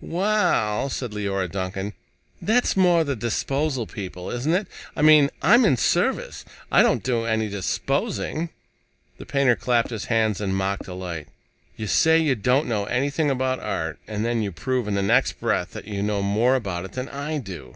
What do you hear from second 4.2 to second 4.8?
isn't it?